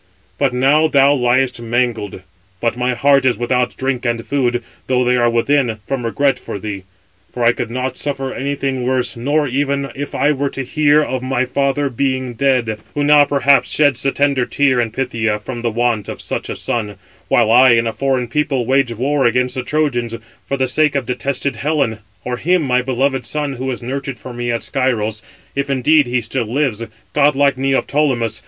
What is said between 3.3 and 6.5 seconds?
without drink and food, though they are within, from regret